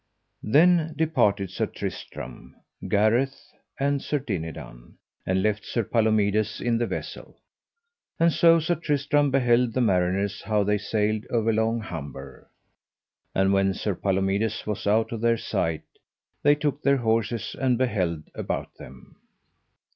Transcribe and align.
Then 0.41 0.95
departed 0.97 1.51
Sir 1.51 1.67
Tristram, 1.67 2.55
Gareth, 2.87 3.39
and 3.79 4.01
Sir 4.01 4.17
Dinadan, 4.17 4.95
and 5.27 5.43
left 5.43 5.63
Sir 5.63 5.83
Palomides 5.83 6.59
in 6.59 6.79
the 6.79 6.87
vessel; 6.87 7.37
and 8.19 8.33
so 8.33 8.59
Sir 8.59 8.73
Tristram 8.73 9.29
beheld 9.29 9.73
the 9.73 9.79
mariners 9.81 10.41
how 10.41 10.63
they 10.63 10.79
sailed 10.79 11.27
overlong 11.29 11.81
Humber. 11.81 12.49
And 13.35 13.53
when 13.53 13.75
Sir 13.75 13.93
Palomides 13.93 14.65
was 14.65 14.87
out 14.87 15.11
of 15.11 15.21
their 15.21 15.37
sight 15.37 15.83
they 16.41 16.55
took 16.55 16.81
their 16.81 16.97
horses 16.97 17.55
and 17.61 17.77
beheld 17.77 18.23
about 18.33 18.75
them. 18.79 19.17